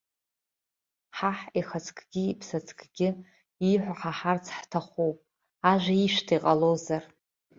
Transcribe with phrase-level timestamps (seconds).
[1.17, 3.09] Ҳаҳ ихаҵкгьы-иԥсаҵкгьы
[3.67, 5.17] ииҳәо ҳаҳарц ҳҭахуп,
[5.71, 7.03] ажәа ишәҭа иҟалозар!